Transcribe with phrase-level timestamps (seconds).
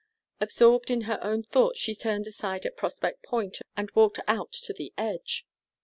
[0.39, 4.73] Absorbed in her own thoughts, she turned aside at Prospect Point, and walked out to
[4.73, 5.45] the edge.